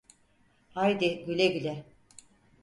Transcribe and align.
Haydi 0.69 1.25
güle 1.25 1.47
güle. 1.47 1.83